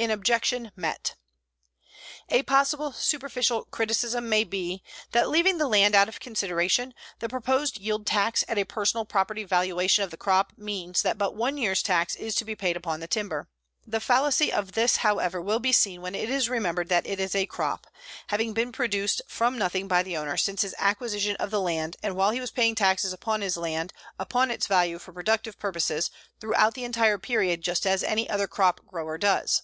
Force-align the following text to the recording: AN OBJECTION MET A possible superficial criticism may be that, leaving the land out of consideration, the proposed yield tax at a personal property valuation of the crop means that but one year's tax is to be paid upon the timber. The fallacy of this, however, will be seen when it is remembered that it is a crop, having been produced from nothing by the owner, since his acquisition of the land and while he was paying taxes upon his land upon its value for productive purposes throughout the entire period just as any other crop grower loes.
AN 0.00 0.12
OBJECTION 0.12 0.70
MET 0.76 1.16
A 2.28 2.44
possible 2.44 2.92
superficial 2.92 3.64
criticism 3.64 4.28
may 4.28 4.44
be 4.44 4.80
that, 5.10 5.28
leaving 5.28 5.58
the 5.58 5.66
land 5.66 5.92
out 5.96 6.08
of 6.08 6.20
consideration, 6.20 6.94
the 7.18 7.28
proposed 7.28 7.78
yield 7.78 8.06
tax 8.06 8.44
at 8.46 8.58
a 8.58 8.64
personal 8.64 9.04
property 9.04 9.42
valuation 9.42 10.04
of 10.04 10.12
the 10.12 10.16
crop 10.16 10.52
means 10.56 11.02
that 11.02 11.18
but 11.18 11.34
one 11.34 11.58
year's 11.58 11.82
tax 11.82 12.14
is 12.14 12.36
to 12.36 12.44
be 12.44 12.54
paid 12.54 12.76
upon 12.76 13.00
the 13.00 13.08
timber. 13.08 13.48
The 13.84 13.98
fallacy 13.98 14.52
of 14.52 14.70
this, 14.74 14.98
however, 14.98 15.42
will 15.42 15.58
be 15.58 15.72
seen 15.72 16.00
when 16.00 16.14
it 16.14 16.30
is 16.30 16.48
remembered 16.48 16.88
that 16.90 17.04
it 17.04 17.18
is 17.18 17.34
a 17.34 17.46
crop, 17.46 17.88
having 18.28 18.52
been 18.52 18.70
produced 18.70 19.20
from 19.26 19.58
nothing 19.58 19.88
by 19.88 20.04
the 20.04 20.16
owner, 20.16 20.36
since 20.36 20.62
his 20.62 20.76
acquisition 20.78 21.34
of 21.40 21.50
the 21.50 21.60
land 21.60 21.96
and 22.04 22.14
while 22.14 22.30
he 22.30 22.40
was 22.40 22.52
paying 22.52 22.76
taxes 22.76 23.12
upon 23.12 23.40
his 23.40 23.56
land 23.56 23.92
upon 24.16 24.52
its 24.52 24.68
value 24.68 25.00
for 25.00 25.12
productive 25.12 25.58
purposes 25.58 26.12
throughout 26.40 26.74
the 26.74 26.84
entire 26.84 27.18
period 27.18 27.62
just 27.62 27.84
as 27.84 28.04
any 28.04 28.30
other 28.30 28.46
crop 28.46 28.80
grower 28.86 29.18
loes. 29.20 29.62